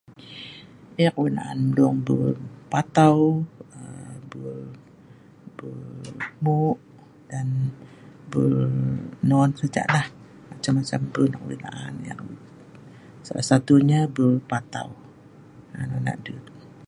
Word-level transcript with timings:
Ek 1.05 1.15
wei' 1.19 1.35
laan 1.37 1.59
mlung 1.69 1.97
bul 2.07 2.31
patau 2.71 3.19
aaa 3.79 4.15
bul, 4.31 4.61
bul, 5.57 5.83
hmu, 6.27 6.59
dan 7.29 7.49
bul 8.31 8.55
non 9.29 9.49
sajalah. 9.59 10.05
Macam-macam 10.51 11.01
bul 11.13 11.27
nok 11.31 11.45
wei' 11.47 11.63
laan 11.65 11.93
ek. 12.11 12.19
Salah 13.25 13.45
satunya 13.51 13.99
bul 14.15 14.33
patau 14.51 14.89
no 15.89 15.95
noh 16.05 16.17
dut 16.25 16.43